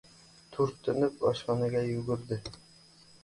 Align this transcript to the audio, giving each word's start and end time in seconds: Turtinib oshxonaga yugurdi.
Turtinib 0.55 1.19
oshxonaga 1.31 1.83
yugurdi. 1.89 2.39